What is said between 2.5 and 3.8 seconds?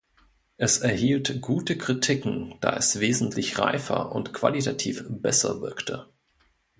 da es wesentlich